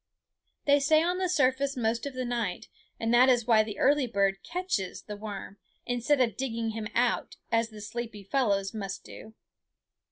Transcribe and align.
They 0.65 0.79
stay 0.79 1.03
on 1.03 1.19
the 1.19 1.29
surface 1.29 1.77
most 1.77 2.07
of 2.07 2.15
the 2.15 2.25
night; 2.25 2.69
and 2.99 3.13
that 3.13 3.29
is 3.29 3.45
why 3.45 3.61
the 3.61 3.77
early 3.77 4.07
bird 4.07 4.41
catches 4.41 5.03
the 5.03 5.15
worm, 5.15 5.59
instead 5.85 6.19
of 6.19 6.35
digging 6.35 6.71
him 6.71 6.87
out, 6.95 7.35
as 7.51 7.69
the 7.69 7.81
sleepy 7.81 8.23
fellows 8.23 8.73
must 8.73 9.03
do. 9.03 9.35